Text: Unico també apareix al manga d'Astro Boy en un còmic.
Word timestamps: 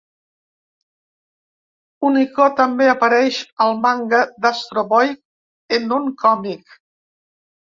Unico 2.09 2.47
també 2.61 2.89
apareix 2.93 3.43
al 3.67 3.75
manga 3.83 4.23
d'Astro 4.47 4.87
Boy 4.95 5.13
en 5.79 5.87
un 5.99 6.11
còmic. 6.25 6.75